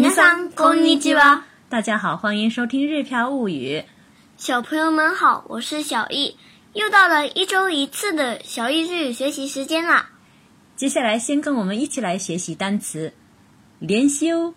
[0.00, 1.44] んこんにちは。
[1.68, 3.80] 大家好，欢迎收听《日漂物语》。
[4.38, 6.38] 小朋友们好，我是小易，
[6.72, 10.08] 又到了一周一次的小易日语学习时间啦。
[10.76, 13.12] 接下来先跟我们一起来学习单词。
[13.80, 14.54] 连休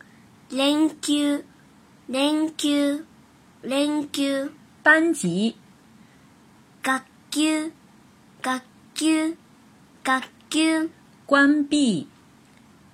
[0.49, 4.51] ，Thank you，Thank you，Thank you。
[4.83, 5.57] 班级，
[6.81, 7.41] 学球，
[8.41, 8.61] 学
[8.93, 9.35] 球，
[10.01, 10.89] 学球。
[11.25, 12.07] 关闭，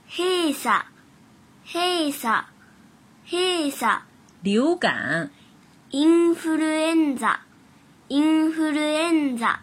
[0.10, 0.91] 閉鎖。
[1.74, 2.48] 閉鎖、
[3.26, 4.02] 閉鎖。
[4.44, 5.30] 流感。
[5.92, 7.42] インフルエンザ、
[8.10, 9.62] インフルエンザ、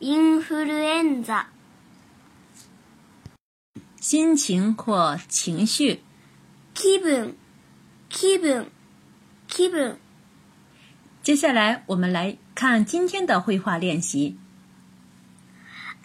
[0.00, 1.48] インフルエンザ。
[4.00, 6.00] 心情或情绪。
[6.74, 7.36] 気分、
[8.08, 8.70] 気分、
[9.48, 9.98] 気分。
[11.24, 14.38] 接下来我们来看今天的绘画练习。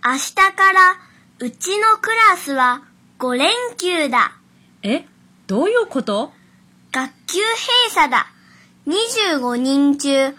[0.03, 0.97] 明日から
[1.39, 2.81] うちのクラスは
[3.19, 4.37] 5連休だ。
[4.83, 5.05] え
[5.51, 6.31] どういうこと
[6.93, 7.45] 学級閉
[7.89, 8.27] 鎖だ。
[8.87, 10.33] 25人中8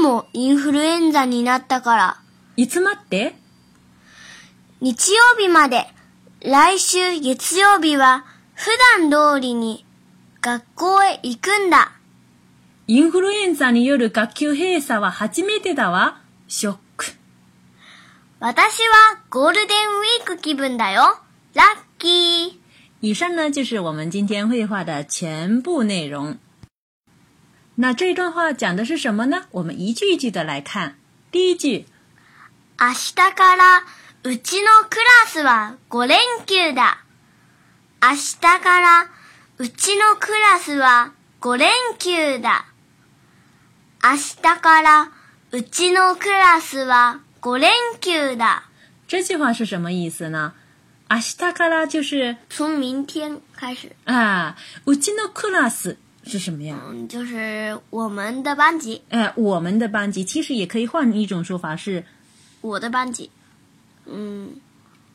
[0.00, 2.16] 人もインフルエンザになったから。
[2.58, 3.36] いつまって
[4.82, 5.86] 日曜日まで。
[6.42, 8.68] 来週月曜日は普
[9.08, 9.86] 段通りに
[10.42, 11.92] 学校へ行くんだ。
[12.88, 16.20] インフルエンザによる学級閉鎖は初めてだわ。
[16.48, 17.06] ショック。
[18.40, 21.00] 私はゴールデンウィーク気分だよ。
[21.54, 21.66] ラッ
[21.98, 22.61] キー。
[23.02, 26.38] 以上呢就是我们今天绘画的全部内容。
[27.74, 29.46] 那这段话讲的是什么呢？
[29.50, 31.00] 我们一句一句的来看。
[31.32, 31.86] 第一句，
[32.78, 33.82] 明日から
[34.22, 36.98] うちのクラスは五連休だ。
[38.00, 39.08] 明日から
[39.58, 42.66] うちのクラスは五連休だ。
[44.04, 45.10] 明日から
[45.50, 48.62] うちのクラスは五連休だ。
[49.08, 50.52] 这句话是什么意思呢？
[51.12, 54.56] 明日から就是从明天开始啊。
[54.86, 56.78] うちのクラス是什么呀？
[56.88, 59.02] 嗯，就是我们的班级。
[59.10, 62.04] 哎，我们的班级其实也可以换一种说法是
[62.62, 63.30] 我的班级。
[64.06, 64.52] 嗯，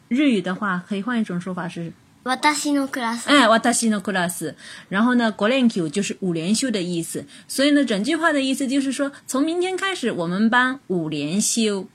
[0.08, 1.92] 日语的话可以换一种说法是
[2.24, 3.30] 私のクラス。
[3.30, 4.54] 哎，私のクラス。
[4.90, 7.26] 然后呢，五连 Q 就是五连休的意思。
[7.48, 11.88] 所以呢，整句话的意思就是说，从明天开始我们班五连休。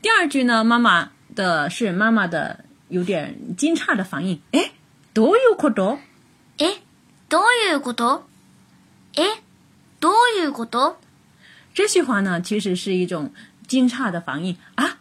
[0.00, 1.10] 第二句呢，妈妈。
[1.42, 4.72] 的是妈妈的有点惊诧的反应，诶，
[5.14, 5.96] どういうこと？
[6.58, 6.80] 诶，
[7.30, 8.24] どういうこと？
[9.14, 9.38] 诶，
[10.00, 10.96] どういうこと？
[11.72, 13.32] 这句话呢，其实是一种
[13.66, 14.98] 惊诧的反应啊，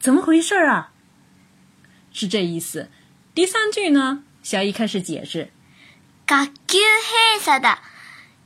[0.00, 0.90] 怎么回事啊？
[2.14, 2.88] 是这意思。
[3.34, 5.50] 第三句呢，小姨开始解释，
[6.26, 7.76] 学級閉鎖だ。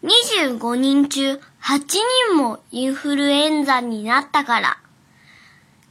[0.00, 1.38] 二十人中八人
[2.36, 4.78] もインフルエンザになったから。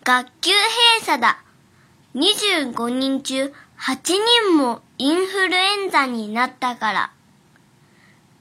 [0.08, 1.44] 学級閉鎖だ。
[2.16, 7.12] 25人中8人もインフルエンザになったから。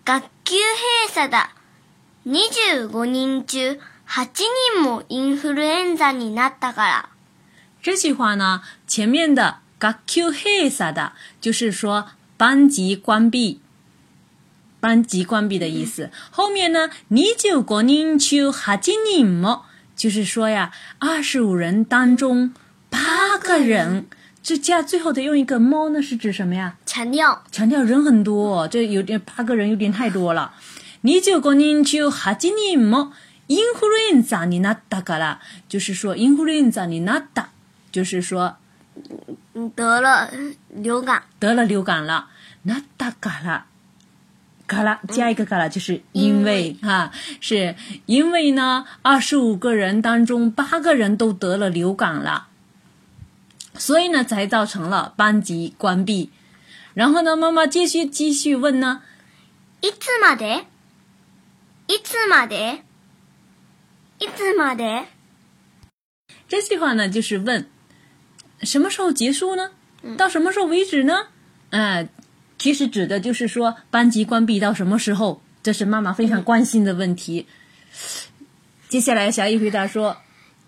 [0.04, 1.53] 学級閉鎖だ。
[2.25, 4.28] 25人中8
[4.77, 7.09] 人もインフルエンザになったから。
[7.83, 13.60] 这句话呢，前面的学級閉鎖的，就是说班级关闭。
[14.81, 16.12] 班级关闭的意思。
[16.31, 18.81] 后面呢，25人中8
[19.19, 19.62] 人も
[19.96, 22.52] 就是说呀，二十五人当中
[22.90, 24.06] 八个人，
[24.42, 26.76] 这加最后得用一个猫呢，是指什么呀？
[26.84, 27.42] 强调。
[27.50, 30.52] 强调人很多，这有点八个人有点太多了。
[31.00, 33.14] 你就个人就哈计你么
[33.48, 35.40] ？influenza 你那打嘎了？
[35.66, 37.48] 就是说 influenza 你那打？
[37.90, 38.58] 就是说
[39.74, 40.30] 得了
[40.68, 41.22] 流感。
[41.38, 42.28] 得了流感了，
[42.64, 43.66] 那打嘎了。
[44.66, 47.75] 嘎啦，加一个嘎啦，就是因为哈，是
[48.06, 52.49] 因为呢，二十五个人当中八个人都得了流感了，
[53.75, 56.31] 所以呢，才造成了班级关闭。
[56.94, 59.03] 然后呢，妈妈继续继续问呢，
[59.82, 60.65] いつまで？
[61.87, 62.81] いつまで？
[64.19, 65.04] いつまで？
[66.48, 67.71] 这句话呢，就是问
[68.62, 69.71] 什么时候结束呢？
[70.19, 71.28] 到什么时候为止呢？
[71.71, 72.09] 嗯。
[72.58, 77.47] 其实指的就是说班级关闭到什么时候，这是妈妈非常关心的问题。
[78.88, 80.18] 接下来，小易回答说：“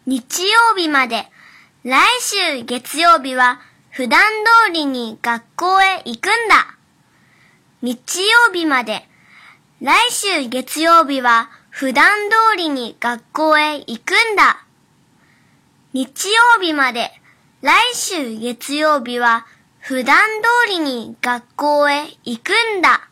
[0.05, 1.26] 日曜日まで
[1.82, 3.58] 来週月曜日は
[3.90, 6.76] 普段通りに学校へ行くんだ。
[7.81, 9.06] 日曜日まで
[9.81, 14.64] 来週月曜日は普段通りに学校へ行くんだ。
[15.93, 17.12] 日曜日まで
[17.62, 19.46] 来週月曜日は。”
[19.88, 23.08] “普丹通りに学校へ行くんだ。”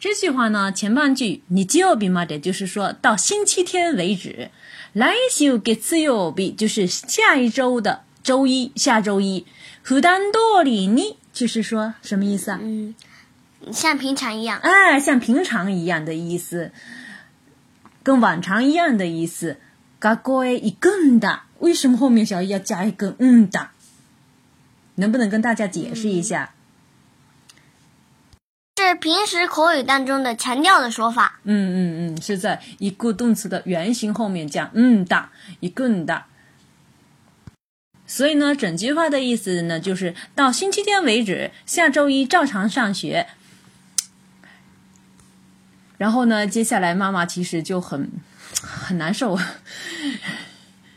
[0.00, 4.50] 这句话呢，前半句“日曜日まで”就是说到星期天为止
[4.96, 9.44] ，“来週月曜日”就是下一周的周一，下周一。
[9.84, 12.60] “普丹通りに”就是说什么意思啊？
[12.62, 12.94] 嗯，
[13.70, 14.58] 像平常一样。
[14.62, 16.72] 哎，像平常一样的意思，
[18.02, 19.58] 跟往常一样的意思。
[20.00, 21.40] 学校へ行くんだ。
[21.58, 23.70] 为什么后面小姨要加一个“嗯”的？
[24.98, 26.54] 能不能跟大家解释一下？
[28.74, 31.40] 这是平时口语当中的强调的说法。
[31.44, 35.28] 嗯嗯嗯，是在一个动词的原型后面加嗯的，
[35.60, 36.24] 一个的。
[38.06, 43.26] 所以呢，整句话的意思呢，就是到星期天为止，下周一照常上学。
[45.96, 48.08] 然后呢，接下来妈妈其实就很
[48.60, 49.36] 很难受。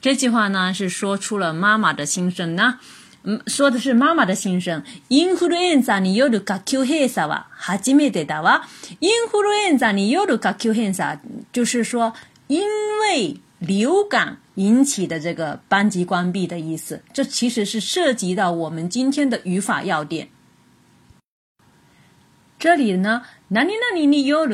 [0.01, 2.79] 这句话呢是说出了妈妈的心声呢。
[3.23, 4.83] 嗯，说的是妈妈的心声。
[5.09, 8.63] インフルエンザによる学級閉鎖は初めてだわ。
[8.99, 11.19] インフルエンザによる学級閉鎖
[11.53, 12.13] 就是说
[12.51, 12.67] 因
[12.99, 20.27] 为流感引起的这个班级关闭的意思，这其实是涉及到我们今天的语法要点。
[22.59, 24.05] 这里呢，哪里哪里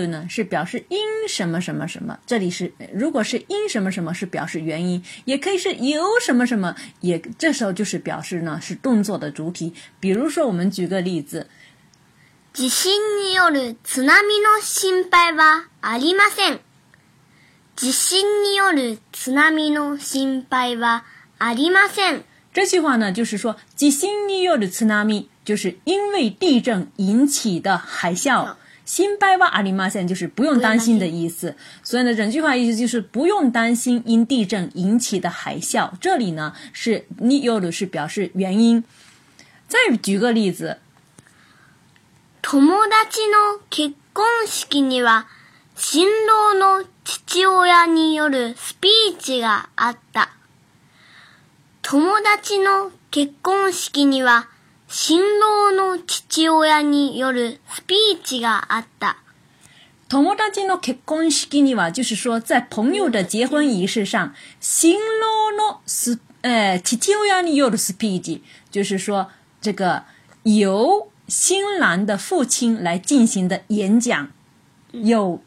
[0.05, 2.19] 呢，是表示因什么什么什么。
[2.27, 9.73] 这里是如果是因什么什么，是表示原因，也可以是由什么什么，也这时候就是表示呢，是动作的主体。
[9.99, 11.49] 比如说，我们举个例子，
[12.53, 16.59] 地震による津波の心配はありません。
[17.77, 21.03] 地震による津波の心配は
[21.37, 22.23] ありません。
[22.51, 28.55] 这句话呢，就是说地震による津波，就是因为地震引起的海啸。
[28.83, 31.55] 心配は阿里玛せ就是不用担心的意思。
[31.83, 35.91] 所以呢，整句话意思就是不用担心因地震引起的海啸。
[36.01, 38.83] 这里呢，是による是表示原因。
[39.67, 40.79] 再举个例子，
[42.41, 45.25] 友達の結婚式には
[45.75, 50.31] 新郎の父親によるスピーチがあった。
[51.81, 54.49] 友達の結婚式には
[54.89, 59.15] 新郎の父親によるスピーチがあった。
[60.09, 69.29] 友達の結婚式には、就是说，在朋友的结婚仪式上，新郎のス呃父親によるスピーチ，就是说
[69.61, 70.03] 这个
[70.43, 74.29] 由新郎的父亲来进行的演讲，
[74.91, 75.41] 有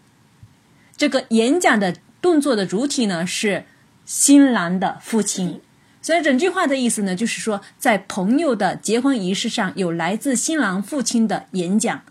[1.00, 3.64] 这个演讲的动作的主体呢是
[4.04, 5.62] 新郎的父亲，
[6.02, 12.02] 所以整句话的意思呢就是说，在朋友的结婚仪式上有来自新郎父亲的演讲。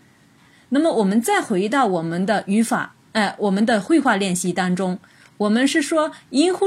[0.70, 4.98] 那么我们再回到我们的语法，哎，我们的绘画练习当中，
[5.36, 6.66] 我们是说，因为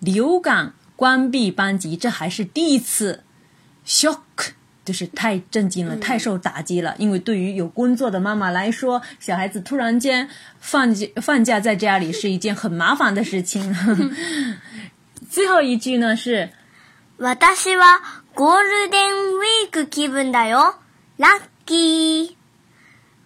[0.00, 3.22] 流感关闭班级，这还是第一次
[3.86, 4.16] ，shock。
[4.84, 6.94] 就是太震惊了，太受打击了。
[6.98, 10.28] 因为对于有工作的妈妈来说，小孩子突然间
[10.60, 13.74] 放假放假在家里是一件很麻烦的事情。
[15.30, 16.50] 最后一句呢是，
[17.18, 17.24] 私
[17.76, 17.98] は
[18.34, 20.74] ゴールデンウィーク気分だよ、
[21.18, 22.34] ラッキー。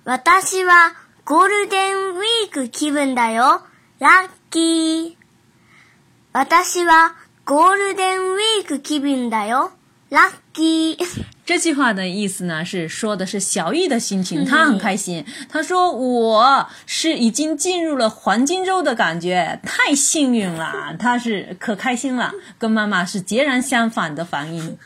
[0.04, 0.94] 私は
[1.24, 3.62] ゴールデンウィーク気分だよ、
[3.98, 5.16] ラッキー。
[6.32, 9.72] 私はゴールデンウィーク気分だよ、
[10.10, 11.37] ラッキー。
[11.48, 15.24] 这句话的意思呢，是说的是小艺的心情，她很开心。
[15.48, 24.76] 她说：“我是已经进入了黄金周的感觉，太幸运了。”她是可开心了，跟妈妈是截然相反的反应。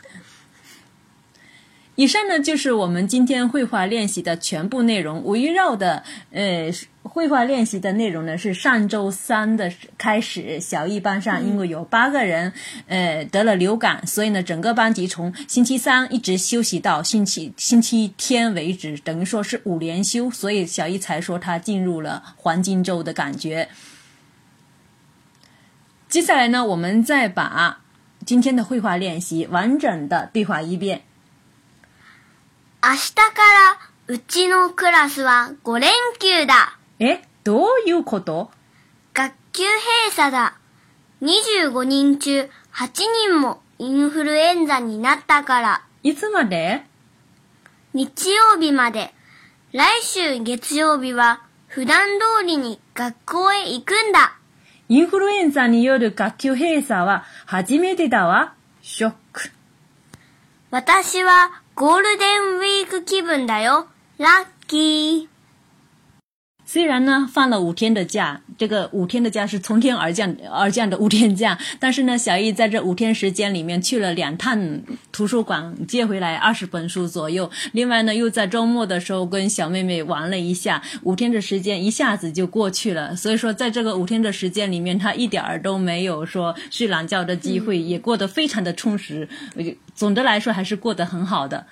[1.95, 5.23] 以上呢就是我们今天绘画练习的全部内容。
[5.25, 6.71] 围绕的呃
[7.03, 12.51] 绘画练习的内容呢是上周三的开始，小一班上因为有八个人
[12.87, 20.31] 呃得了流感，所以呢整个班级从星期三一直休息到星期星期天为止，等于说是五连休。
[20.31, 23.67] 所以小一才说他进入了黄金周的感觉。
[26.09, 27.81] 接下来呢，我们再把
[28.25, 31.03] 今天的绘画练习完整的对话一遍。
[32.85, 33.23] 明日か
[34.09, 36.77] らうちのクラスは5連休だ。
[36.99, 38.51] え、どういうこと
[39.13, 40.57] 学級閉鎖だ。
[41.21, 42.41] 25人中
[42.73, 42.89] 8
[43.29, 45.81] 人もインフルエンザになったから。
[46.03, 46.81] いつまで
[47.93, 49.13] 日曜日まで。
[49.71, 52.05] 来週月曜日は普段
[52.41, 54.35] 通りに学校へ行くんだ。
[54.89, 58.55] インフルエンザによる学級閉鎖は初めてだわ。
[58.81, 59.51] ショック。
[60.69, 63.87] 私はゴールデンウィーク気分だよ。
[64.19, 65.27] ラッキー。
[66.65, 77.49] 虽然呢，放了五天的假，这个五天的假是从天而降而降的五天假，但是呢，小易在这五天时间里面去了两趟图书馆，借回来二十本书左右。
[77.73, 80.81] 另外呢，又在周末的时候跟小妹妹玩了一下。
[81.01, 89.27] 五天的时间一下子就过去了，所以说，在这个五天的时间里面，他一点儿都没有说睡懒觉的机会，也过得非常的充实。
[89.55, 89.73] 我就。
[89.95, 91.67] 总的来说还是过得很好的。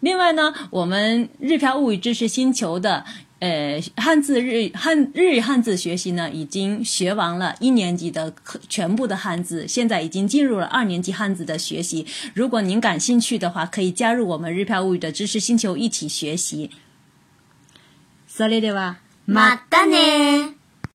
[0.00, 3.04] 另外呢，我们日漂物语知识星球的
[3.40, 8.32] 呃汉字日汉日语汉字学习呢，已经学完了一年级的
[8.68, 12.06] 全部的汉字，现在已经进入了二年级汉字的学习。
[12.34, 16.70] 如果您感兴趣的话，可以加入我们日漂物语的知识星球一起学习。
[18.30, 18.96] それでは，
[19.26, 19.56] ま吧，马
[20.50, 20.55] 达